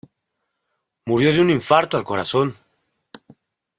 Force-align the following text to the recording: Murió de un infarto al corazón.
Murió 1.05 1.31
de 1.31 1.41
un 1.41 1.51
infarto 1.51 1.95
al 1.95 2.03
corazón. 2.03 2.55